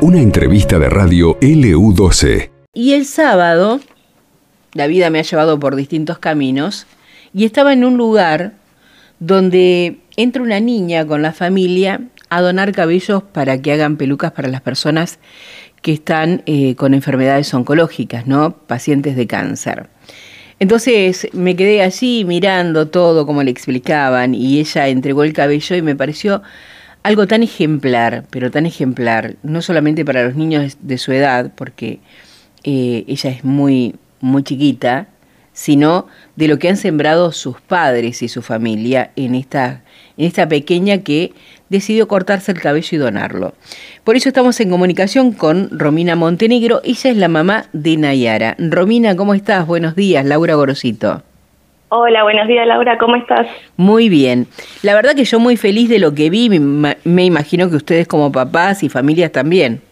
[0.00, 2.50] Una entrevista de radio LU12.
[2.74, 3.80] Y el sábado,
[4.74, 6.86] la vida me ha llevado por distintos caminos,
[7.32, 8.54] y estaba en un lugar
[9.20, 14.48] donde entra una niña con la familia a donar cabellos para que hagan pelucas para
[14.48, 15.18] las personas
[15.82, 18.56] que están eh, con enfermedades oncológicas, ¿no?
[18.66, 19.88] Pacientes de cáncer.
[20.58, 25.82] Entonces me quedé allí mirando todo como le explicaban y ella entregó el cabello y
[25.82, 26.42] me pareció
[27.02, 32.00] algo tan ejemplar, pero tan ejemplar, no solamente para los niños de su edad, porque
[32.64, 35.08] eh, ella es muy, muy chiquita,
[35.52, 39.82] sino de lo que han sembrado sus padres y su familia en esta,
[40.16, 41.32] en esta pequeña que
[41.68, 43.54] decidió cortarse el cabello y donarlo.
[44.04, 48.56] Por eso estamos en comunicación con Romina Montenegro, ella es la mamá de Nayara.
[48.58, 49.66] Romina, ¿cómo estás?
[49.66, 51.22] Buenos días, Laura Gorosito.
[51.94, 53.46] Hola, buenos días Laura, ¿cómo estás?
[53.76, 54.46] Muy bien.
[54.82, 58.32] La verdad que yo muy feliz de lo que vi, me imagino que ustedes como
[58.32, 59.82] papás y familias también.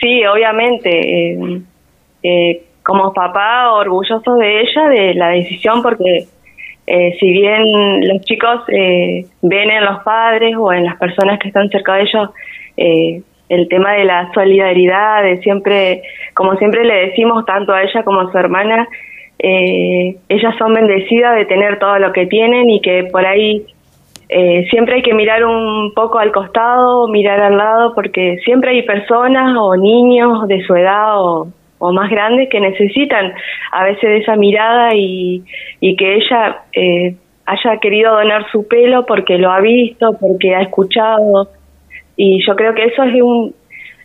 [0.00, 0.88] Sí, obviamente.
[0.88, 1.60] Eh,
[2.22, 6.24] eh, como papá, orgullosos de ella, de la decisión, porque
[6.86, 11.68] eh, si bien los chicos ven en los padres o en las personas que están
[11.68, 12.30] cerca de ellos
[13.50, 16.00] el tema de la solidaridad, de siempre,
[16.32, 18.88] como siempre le decimos tanto a ella como a su hermana,
[19.42, 23.64] eh, ellas son bendecidas de tener todo lo que tienen y que por ahí
[24.28, 28.82] eh, siempre hay que mirar un poco al costado, mirar al lado, porque siempre hay
[28.82, 31.48] personas o niños de su edad o,
[31.92, 33.32] más grandes que necesitan
[33.72, 35.42] a veces esa mirada y,
[35.80, 37.14] y que ella eh,
[37.46, 41.48] haya querido donar su pelo porque lo ha visto, porque ha escuchado.
[42.16, 43.54] Y yo creo que eso es un,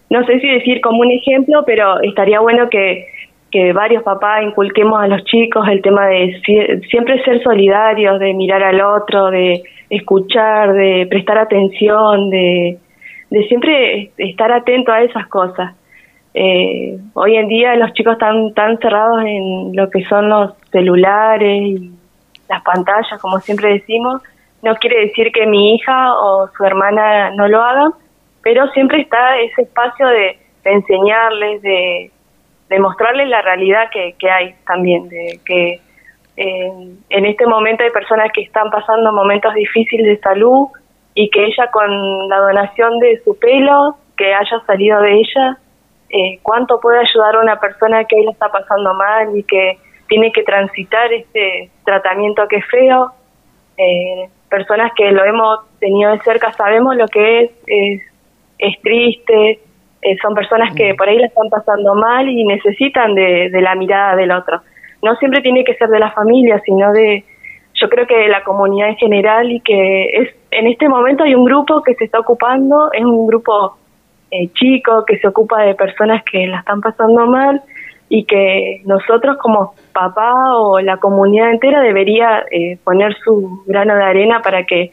[0.10, 3.08] no sé si decir como un ejemplo, pero estaría bueno que
[3.56, 6.42] que varios papás inculquemos a los chicos el tema de
[6.90, 12.78] siempre ser solidarios, de mirar al otro, de escuchar, de prestar atención, de,
[13.30, 15.74] de siempre estar atento a esas cosas.
[16.34, 21.62] Eh, hoy en día los chicos están tan cerrados en lo que son los celulares
[21.62, 21.92] y
[22.50, 24.22] las pantallas, como siempre decimos.
[24.64, 27.92] No quiere decir que mi hija o su hermana no lo hagan,
[28.44, 32.12] pero siempre está ese espacio de enseñarles, de,
[32.70, 35.82] demostrarles la realidad que, que hay también, de que
[36.38, 36.72] eh,
[37.10, 40.68] en este momento hay personas que están pasando momentos difíciles de salud
[41.14, 45.58] y que ella con la donación de su pelo, que haya salido de ella,
[46.10, 49.78] eh, cuánto puede ayudar a una persona que hoy la está pasando mal y que
[50.08, 53.12] tiene que transitar este tratamiento que es feo.
[53.78, 58.02] Eh, personas que lo hemos tenido de cerca sabemos lo que es, es,
[58.60, 59.60] es triste,
[60.06, 64.16] eh, son personas que por ahí la están pasando mal y necesitan de, la mirada
[64.16, 64.62] del otro.
[65.02, 67.24] No siempre tiene que ser de la familia, sino de,
[67.74, 71.34] yo creo que de la comunidad en general y que es en este momento hay
[71.34, 73.78] un grupo que se está ocupando, es un grupo
[74.30, 77.64] eh, chico que se ocupa de personas que la están pasando mal
[78.08, 84.04] y que nosotros como papá o la comunidad entera debería eh, poner su grano de
[84.04, 84.92] arena para que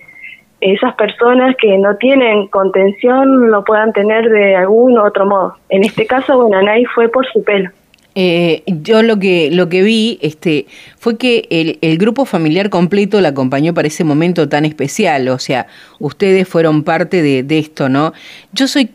[0.63, 5.57] esas personas que no tienen contención lo puedan tener de algún otro modo.
[5.69, 7.71] En este caso, bueno, Anay fue por su pelo.
[8.15, 10.67] Eh, yo lo que lo que vi este
[10.99, 15.39] fue que el, el, grupo familiar completo la acompañó para ese momento tan especial, o
[15.39, 15.67] sea,
[15.99, 18.13] ustedes fueron parte de, de esto, ¿no?
[18.53, 18.91] Yo soy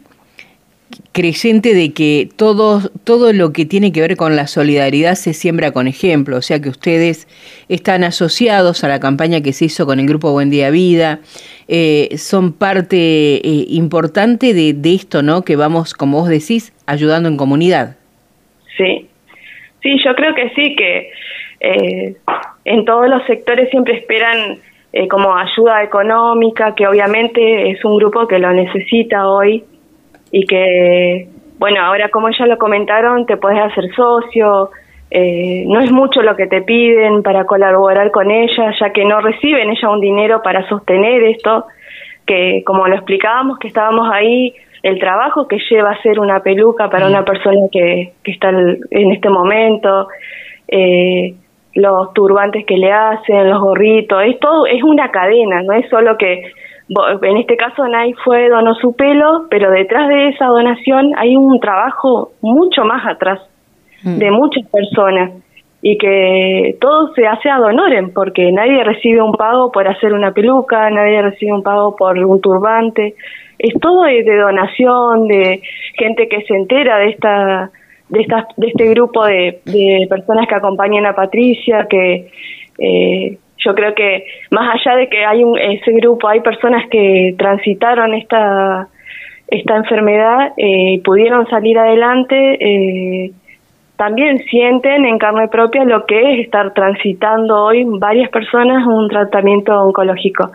[1.17, 5.71] creyente de que todo, todo lo que tiene que ver con la solidaridad se siembra
[5.71, 7.25] con ejemplo, o sea que ustedes
[7.69, 11.21] están asociados a la campaña que se hizo con el grupo Buen Día Vida,
[11.67, 15.41] eh, son parte eh, importante de, de, esto, ¿no?
[15.41, 17.97] Que vamos, como vos decís, ayudando en comunidad.
[18.77, 19.09] Sí,
[19.81, 21.11] sí, yo creo que sí, que
[21.61, 22.15] eh,
[22.63, 24.59] en todos los sectores siempre esperan
[25.09, 29.63] como ayuda económica, que obviamente es un grupo que lo necesita hoy
[30.31, 31.27] y que,
[31.57, 34.71] bueno, ahora como ya lo comentaron, te puedes hacer socio,
[35.09, 39.21] eh, no es mucho lo que te piden para colaborar con ella, ya que no
[39.21, 41.65] reciben ella un dinero para sostener esto,
[42.25, 44.53] que como lo explicábamos, que estábamos ahí,
[44.83, 49.11] el trabajo que lleva a hacer una peluca para una persona que, que está en
[49.11, 50.07] este momento,
[50.67, 51.35] eh,
[51.73, 56.17] los turbantes que le hacen, los gorritos, es todo, es una cadena, no es solo
[56.17, 56.51] que
[56.89, 61.59] en este caso Nay fue, donó su pelo, pero detrás de esa donación hay un
[61.59, 63.41] trabajo mucho más atrás
[64.03, 64.17] mm.
[64.17, 65.31] de muchas personas
[65.81, 70.31] y que todo se hace a donoren porque nadie recibe un pago por hacer una
[70.31, 73.15] peluca, nadie recibe un pago por un turbante,
[73.59, 75.61] es todo de, donación, de
[75.95, 77.71] gente que se entera de esta
[78.09, 82.31] de esta de este grupo de, de personas que acompañan a Patricia, que
[82.79, 87.35] eh, yo creo que más allá de que hay un, ese grupo, hay personas que
[87.37, 88.87] transitaron esta,
[89.47, 93.31] esta enfermedad eh, y pudieron salir adelante, eh,
[93.95, 99.73] también sienten en carne propia lo que es estar transitando hoy varias personas un tratamiento
[99.73, 100.51] oncológico,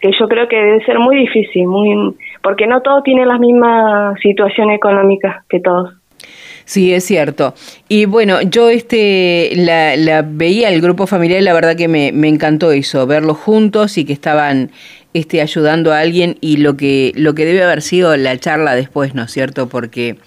[0.00, 4.14] que yo creo que debe ser muy difícil, muy porque no todos tienen la misma
[4.22, 5.97] situación económica que todos.
[6.68, 7.54] Sí, es cierto.
[7.88, 12.12] Y bueno, yo este la, la veía el grupo familiar y la verdad que me,
[12.12, 14.70] me encantó eso, verlos juntos y que estaban
[15.14, 19.14] este, ayudando a alguien y lo que, lo que debe haber sido la charla después,
[19.14, 19.70] ¿no es cierto?
[19.70, 20.18] Porque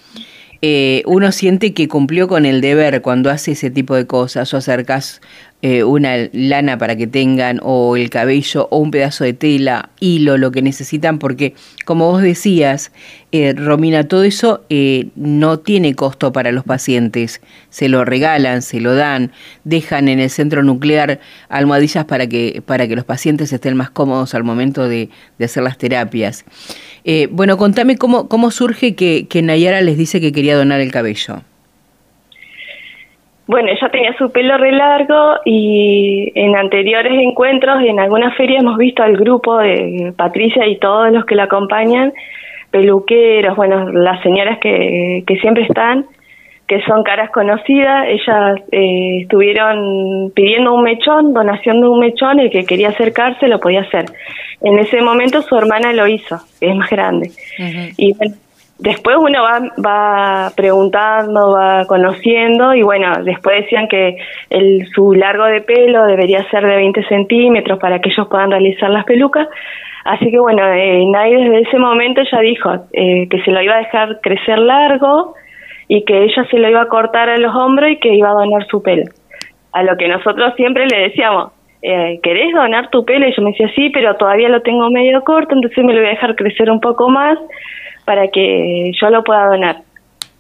[0.64, 4.58] eh, uno siente que cumplió con el deber cuando hace ese tipo de cosas o
[4.58, 5.22] acercas
[5.63, 10.38] eh, una lana para que tengan o el cabello o un pedazo de tela, hilo,
[10.38, 11.54] lo que necesitan, porque
[11.86, 12.92] como vos decías,
[13.31, 18.80] eh, Romina, todo eso eh, no tiene costo para los pacientes, se lo regalan, se
[18.80, 23.78] lo dan, dejan en el centro nuclear almohadillas para que, para que los pacientes estén
[23.78, 26.44] más cómodos al momento de, de hacer las terapias.
[27.30, 31.44] bueno, contame cómo, cómo surge que Nayara les dice que quería donar el cabello.
[33.51, 38.77] Bueno, ella tenía su pelo re largo y en anteriores encuentros, en alguna feria hemos
[38.77, 42.13] visto al grupo de Patricia y todos los que la acompañan,
[42.71, 46.06] peluqueros, bueno, las señoras que, que siempre están,
[46.65, 52.51] que son caras conocidas, ellas eh, estuvieron pidiendo un mechón, donación de un mechón, el
[52.51, 54.06] que quería acercarse lo podía hacer.
[54.62, 57.31] En ese momento su hermana lo hizo, es más grande.
[57.97, 58.36] Y bueno,
[58.81, 64.18] Después uno va, preguntando, va conociendo y bueno, después decían que
[64.50, 68.89] el, su largo de pelo debería ser de 20 centímetros para que ellos puedan realizar
[68.89, 69.48] las pelucas.
[70.04, 73.83] Así que bueno, eh, desde ese momento ya dijo eh, que se lo iba a
[73.83, 75.36] dejar crecer largo
[75.88, 78.33] y que ella se lo iba a cortar a los hombros y que iba a
[78.33, 79.04] donar su pelo.
[79.74, 81.51] A lo que nosotros siempre le decíamos,
[81.83, 83.28] eh, ¿querés donar tu pelo?
[83.28, 86.07] Y yo me decía, sí, pero todavía lo tengo medio corto, entonces me lo voy
[86.07, 87.38] a dejar crecer un poco más
[88.06, 89.77] para que yo lo pueda donar.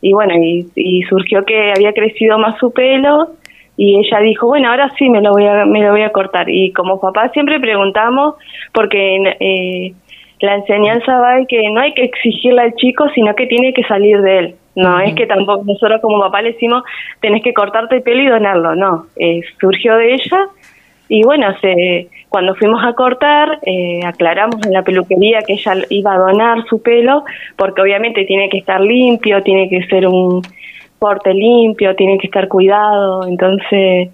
[0.01, 3.29] Y bueno, y, surgió que había crecido más su pelo
[3.77, 6.49] y ella dijo, bueno, ahora sí me lo voy a, me lo voy a cortar.
[6.49, 8.35] Y como papá siempre preguntamos,
[8.73, 9.93] porque eh,
[10.39, 13.83] la enseñanza va de que no hay que exigirle al chico, sino que tiene que
[13.83, 14.55] salir de él.
[14.75, 16.83] No es que tampoco nosotros como papá le decimos,
[17.19, 19.05] tenés que cortarte el pelo y donarlo, no.
[19.17, 20.47] Eh, surgió de ella
[21.13, 26.13] y bueno, se, cuando fuimos a cortar, eh, aclaramos en la peluquería que ella iba
[26.13, 27.25] a donar su pelo,
[27.57, 30.41] porque obviamente tiene que estar limpio, tiene que ser un
[30.99, 33.27] corte limpio, tiene que estar cuidado.
[33.27, 34.09] Entonces,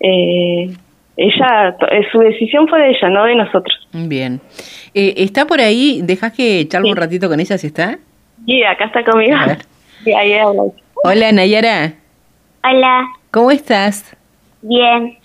[0.00, 0.70] eh,
[1.18, 3.88] ella, eh, su decisión fue de ella, no de nosotros.
[3.92, 4.40] Bien.
[4.94, 6.00] ¿Está por ahí?
[6.02, 7.98] ¿Dejas que charle un ratito con ella si está?
[8.46, 9.36] Sí, acá está conmigo.
[10.04, 10.32] Sí, ahí
[11.04, 11.92] Hola, Nayara.
[12.64, 13.04] Hola.
[13.30, 14.16] ¿Cómo estás?
[14.62, 15.18] Bien.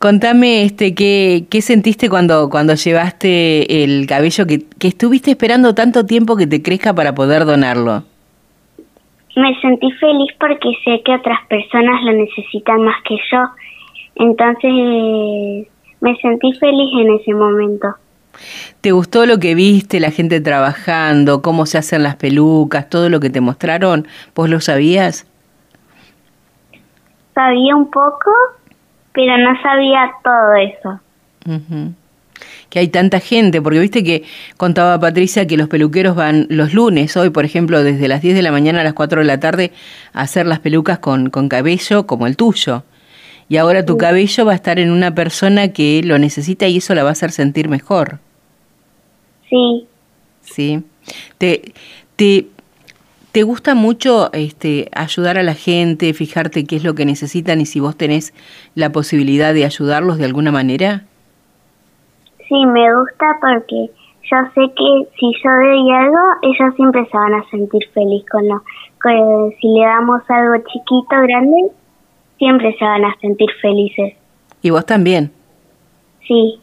[0.00, 6.06] Contame este qué, qué sentiste cuando, cuando llevaste el cabello que, que estuviste esperando tanto
[6.06, 8.04] tiempo que te crezca para poder donarlo.
[9.36, 13.40] Me sentí feliz porque sé que otras personas lo necesitan más que yo.
[14.14, 15.68] Entonces
[16.00, 17.88] me sentí feliz en ese momento.
[18.80, 23.20] ¿Te gustó lo que viste, la gente trabajando, cómo se hacen las pelucas, todo lo
[23.20, 24.06] que te mostraron?
[24.34, 25.26] ¿Vos lo sabías?
[27.34, 28.30] Sabía un poco,
[29.12, 31.00] pero no sabía todo eso.
[32.68, 34.24] Que hay tanta gente, porque viste que
[34.56, 38.42] contaba Patricia que los peluqueros van los lunes, hoy por ejemplo, desde las 10 de
[38.42, 39.72] la mañana a las 4 de la tarde,
[40.12, 42.84] a hacer las pelucas con, con cabello como el tuyo.
[43.48, 46.94] Y ahora tu cabello va a estar en una persona que lo necesita y eso
[46.94, 48.20] la va a hacer sentir mejor.
[49.48, 49.88] Sí.
[50.42, 50.84] Sí.
[51.36, 51.72] Te,
[52.14, 52.46] te,
[53.32, 57.66] ¿Te gusta mucho este, ayudar a la gente, fijarte qué es lo que necesitan y
[57.66, 58.34] si vos tenés
[58.74, 61.04] la posibilidad de ayudarlos de alguna manera?
[62.48, 63.88] Sí, me gusta porque
[64.30, 68.48] yo sé que si yo doy algo, ellos siempre se van a sentir felices con
[68.48, 68.62] lo
[69.00, 71.70] que si le damos algo chiquito, grande,
[72.38, 74.14] siempre se van a sentir felices.
[74.60, 75.30] ¿Y vos también?
[76.26, 76.58] Sí.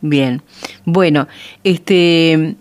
[0.00, 0.42] Bien.
[0.84, 1.28] Bueno,
[1.62, 2.56] este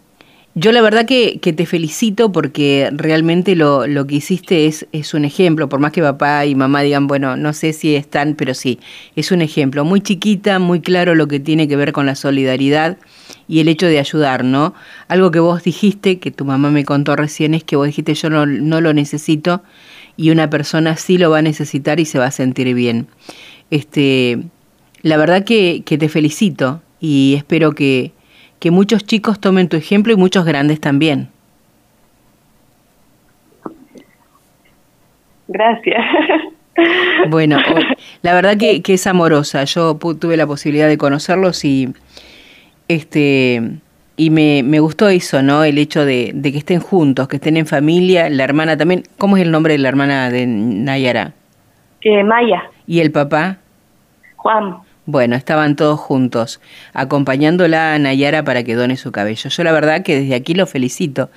[0.55, 5.25] yo la verdad que, te felicito porque realmente lo, lo que hiciste es, es, un
[5.25, 8.79] ejemplo, por más que papá y mamá digan, bueno, no sé si están, pero sí,
[9.15, 9.83] es un ejemplo.
[9.83, 12.97] Muy chiquita, muy claro lo que tiene que ver con la solidaridad
[13.47, 14.75] y el hecho de ayudar, ¿no?
[15.07, 18.29] Algo que vos dijiste, que tu mamá me contó recién, es que vos dijiste yo
[18.29, 19.63] no, no lo necesito
[20.17, 23.07] y una persona sí lo va a necesitar y se va a sentir bien.
[23.71, 24.43] Este,
[25.01, 28.11] la verdad que, que te felicito y espero que
[28.63, 31.27] que muchos chicos tomen tu ejemplo y muchos grandes también.
[35.49, 36.01] Gracias.
[37.29, 37.59] Bueno,
[38.23, 39.63] la verdad que, que, es amorosa.
[39.65, 41.93] Yo tuve la posibilidad de conocerlos y
[42.87, 43.61] este
[44.17, 45.63] y me, me gustó eso, ¿no?
[45.63, 48.27] El hecho de, de, que estén juntos, que estén en familia.
[48.31, 49.03] La hermana también.
[49.19, 51.33] ¿Cómo es el nombre de la hermana de Nayara?
[52.01, 52.63] Eh, Maya.
[52.87, 53.57] ¿Y el papá?
[54.37, 54.77] Juan.
[55.05, 56.61] Bueno, estaban todos juntos,
[56.93, 59.49] acompañándola a Nayara para que done su cabello.
[59.49, 61.29] Yo la verdad que desde aquí lo felicito.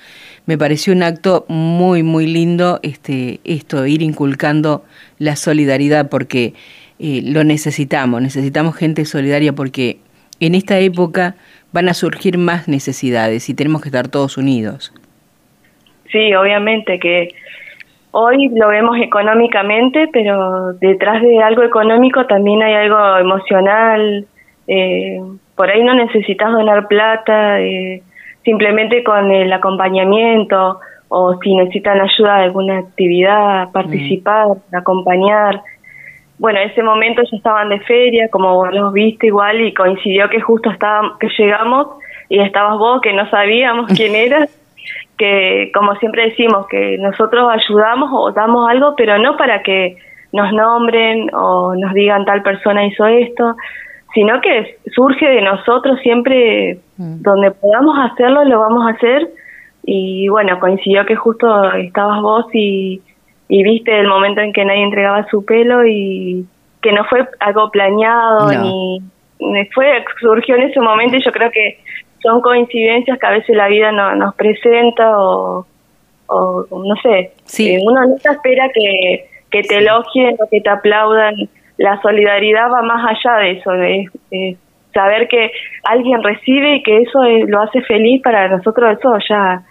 [0.45, 4.85] Me pareció un acto muy, muy lindo este, esto, ir inculcando
[5.19, 6.53] la solidaridad, porque
[6.99, 9.97] eh, lo necesitamos, necesitamos gente solidaria, porque
[10.39, 11.35] en esta época
[11.73, 14.93] van a surgir más necesidades y tenemos que estar todos unidos.
[16.09, 17.35] Sí, obviamente que
[18.19, 24.25] hoy lo vemos económicamente, pero detrás de algo económico también hay algo emocional.
[24.67, 25.21] Eh,
[25.55, 28.01] por ahí no necesitas donar plata, eh,
[28.43, 35.61] simplemente con el acompañamiento o si necesitan ayuda de alguna actividad, participar, acompañar.
[36.39, 40.27] Bueno, en ese momento ya estaban de feria, como vos los viste igual, y coincidió
[40.29, 41.87] que justo estaba, que llegamos
[42.29, 44.49] y estabas vos, que no sabíamos quién eras
[45.17, 49.97] que como siempre decimos, que nosotros ayudamos o damos algo, pero no para que
[50.31, 53.55] nos nombren o nos digan tal persona hizo esto,
[54.13, 57.21] sino que surge de nosotros siempre mm.
[57.21, 59.27] donde podamos hacerlo, lo vamos a hacer.
[59.83, 63.01] Y bueno, coincidió que justo estabas vos y,
[63.47, 66.45] y viste el momento en que nadie entregaba su pelo y
[66.81, 69.01] que no fue algo planeado ni
[69.73, 71.79] fue surgió en ese momento y yo creo que
[72.21, 75.65] son coincidencias que a veces la vida no, nos presenta o,
[76.29, 77.75] no sé, sí.
[77.75, 81.35] Eh, uno nunca espera que, que te elogien o que te aplaudan.
[81.77, 84.57] La solidaridad va más allá de eso, de,
[84.93, 85.51] saber que
[85.83, 89.61] alguien recibe y que eso lo hace feliz para nosotros, eso ya,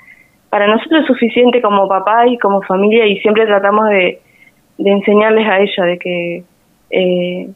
[0.50, 4.20] para nosotros es suficiente como papá y como familia y siempre tratamos de,
[4.78, 6.44] de enseñarles a ella de que
[6.90, 7.48] eh,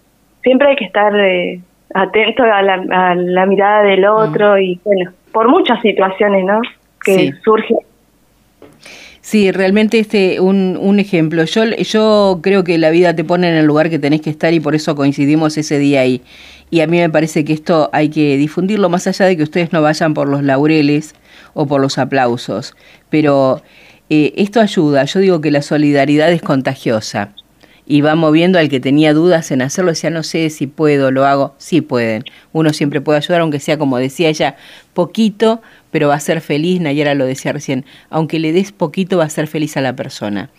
[0.42, 1.14] siempre hay que estar...
[1.16, 1.60] Eh,
[1.94, 4.58] atento a la, mirada del otro mm.
[4.60, 6.60] y bueno, por muchas situaciones, ¿no?
[7.04, 7.32] Que sí.
[7.44, 7.78] surgen.
[9.20, 11.44] Sí, realmente este un, un ejemplo.
[11.44, 14.52] Yo, yo creo que la vida te pone en el lugar que tenés que estar
[14.52, 16.22] y por eso coincidimos ese día ahí.
[16.70, 19.72] Y a mí me parece que esto hay que difundirlo más allá de que ustedes
[19.72, 21.14] no vayan por los laureles
[21.52, 22.76] o por los aplausos.
[23.08, 23.60] Pero
[24.08, 25.04] eh, esto ayuda.
[25.04, 27.34] Yo digo que la solidaridad es contagiosa
[27.90, 31.24] y va moviendo al que tenía dudas en hacerlo, decía, no sé si puedo, lo
[31.24, 32.22] hago, sí pueden.
[32.52, 34.54] Uno siempre puede ayudar, aunque sea, como decía ella,
[34.94, 39.24] poquito, pero va a ser feliz, Nayara lo decía recién, aunque le des poquito, va
[39.24, 40.50] a ser feliz a la persona.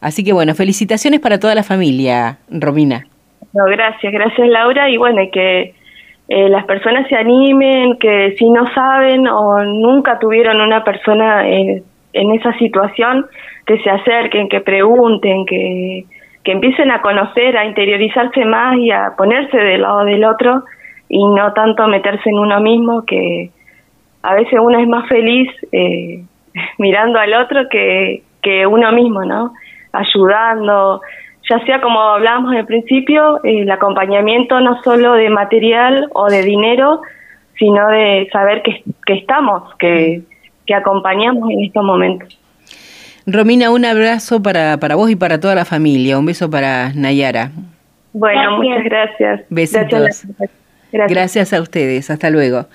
[0.00, 3.04] Así que bueno, felicitaciones para toda la familia, Romina.
[3.52, 5.74] No, gracias, gracias Laura, y bueno, que
[6.28, 11.82] eh, las personas se animen, que si no saben o nunca tuvieron una persona en,
[12.14, 13.26] en esa situación,
[13.66, 16.06] que se acerquen, que pregunten, que
[16.44, 20.64] que empiecen a conocer, a interiorizarse más y a ponerse del lado del otro
[21.08, 23.50] y no tanto meterse en uno mismo, que
[24.22, 26.24] a veces uno es más feliz eh,
[26.78, 29.52] mirando al otro que, que uno mismo, ¿no?
[29.92, 31.00] Ayudando,
[31.48, 37.00] ya sea como hablábamos al principio, el acompañamiento no solo de material o de dinero,
[37.58, 40.22] sino de saber que, que estamos, que,
[40.66, 42.38] que acompañamos en estos momentos.
[43.30, 46.18] Romina, un abrazo para, para vos y para toda la familia.
[46.18, 47.52] Un beso para Nayara.
[48.14, 49.42] Bueno, muchas gracias.
[49.50, 50.24] Besitos.
[50.90, 51.52] Gracias.
[51.52, 52.08] a ustedes.
[52.08, 52.68] Hasta luego.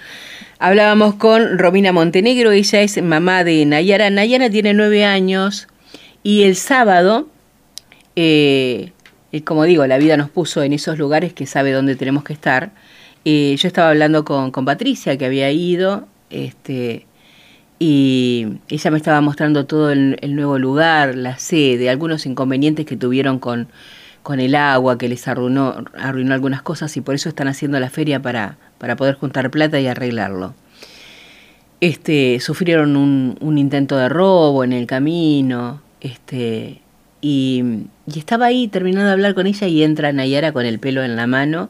[0.60, 4.12] Hablábamos con Romina Montenegro, ella es mamá de Nayara.
[4.12, 5.68] Nayara tiene nueve años
[6.22, 7.28] y el sábado,
[8.16, 8.92] eh,
[9.46, 12.70] como digo, la vida nos puso en esos lugares que sabe dónde tenemos que estar.
[13.26, 17.08] Eh, yo estaba hablando con, con Patricia, que había ido, este,
[17.86, 23.40] y ella me estaba mostrando todo el, nuevo lugar, la sede, algunos inconvenientes que tuvieron
[23.40, 23.68] con,
[24.22, 27.90] con el agua, que les arruinó, arruinó algunas cosas y por eso están haciendo la
[27.90, 30.56] feria para, para poder juntar plata y arreglarlo.
[31.82, 36.80] Este, sufrieron un, un intento de robo en el camino, este,
[37.20, 37.64] y,
[38.08, 41.18] y, estaba ahí terminando de hablar con ella y entra Nayara con el pelo en
[41.18, 41.68] la mano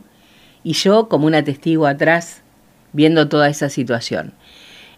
[0.64, 2.44] y yo como una testigo atrás
[2.92, 4.34] viendo toda esa situación.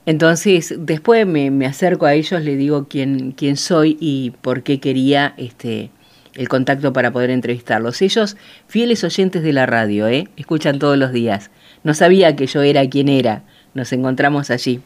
[0.05, 5.33] Entonces, después me, acerco a ellos, le digo quién, quién soy y por qué quería
[5.38, 5.89] este,
[6.35, 8.01] el contacto para poder entrevistarlos.
[8.01, 10.27] Ellos, fieles oyentes de la radio, ¿eh?
[10.38, 11.50] escuchan todos los días.
[11.83, 13.43] No sabía que yo era quien era,
[13.74, 14.81] nos encontramos allí.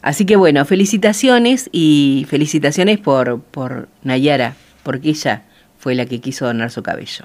[0.00, 5.42] Así que bueno, felicitaciones y felicitaciones por, por Nayara, porque ella
[5.78, 7.24] fue la que quiso donar su cabello.